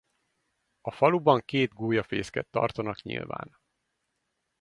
[0.81, 3.57] A faluban két gólyafészket tartanak nyilván.